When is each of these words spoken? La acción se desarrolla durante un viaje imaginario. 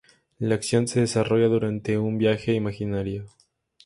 La 0.39 0.55
acción 0.55 0.87
se 0.87 1.01
desarrolla 1.01 1.47
durante 1.47 1.99
un 1.99 2.17
viaje 2.17 2.53
imaginario. 2.55 3.25